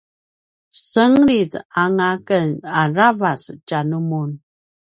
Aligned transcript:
senglit 0.89 1.51
anga 1.81 2.11
ken 2.27 2.49
aravac 2.81 3.41
tja 3.67 3.79
numun 3.89 4.29